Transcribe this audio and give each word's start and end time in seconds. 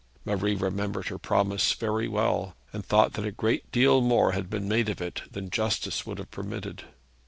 Marie 0.25 0.55
remembered 0.55 1.09
her 1.09 1.19
promise 1.19 1.73
very 1.73 2.07
well, 2.07 2.55
and 2.73 2.83
thought 2.83 3.13
that 3.13 3.23
a 3.23 3.29
great 3.31 3.71
deal 3.71 4.01
more 4.01 4.31
had 4.31 4.49
been 4.49 4.67
made 4.67 4.89
of 4.89 4.99
it 4.99 5.21
than 5.31 5.51
justice 5.51 6.07
would 6.07 6.17
have 6.17 6.31
permitted. 6.31 6.85